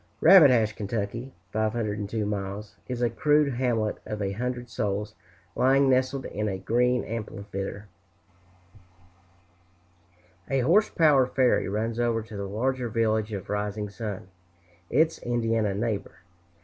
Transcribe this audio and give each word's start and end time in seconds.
Rabbit 0.19 0.49
Hash, 0.49 0.73
Ky. 0.73 1.31
(502 1.51 2.25
miles), 2.25 2.75
is 2.87 3.03
a 3.03 3.09
crude 3.11 3.53
hamlet 3.53 3.97
of 4.03 4.19
a 4.19 4.31
hundred 4.31 4.67
souls, 4.67 5.13
lying 5.55 5.91
nestled 5.91 6.25
in 6.25 6.49
a 6.49 6.57
green 6.57 7.03
amphitheater. 7.03 7.85
A 10.49 10.61
horse 10.61 10.89
power 10.89 11.27
ferry 11.27 11.69
runs 11.69 11.99
over 11.99 12.23
to 12.23 12.35
the 12.35 12.47
larger 12.49 12.89
village 12.89 13.31
of 13.31 13.47
Rising 13.51 13.89
Sun, 13.91 14.29
its 14.89 15.19
Indiana 15.19 15.75
neighbor. 15.75 16.13